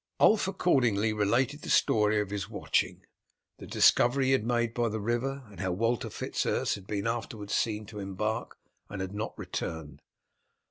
[0.19, 3.05] Ulf accordingly related the story of his watching,
[3.59, 7.05] the discovery he had made by the river, and how Walter Fitz Urse had been
[7.05, 8.57] afterwards seen to embark
[8.89, 10.01] and had not returned.